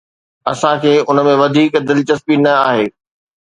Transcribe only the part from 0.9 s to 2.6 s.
ان ۾ وڌيڪ دلچسپي نه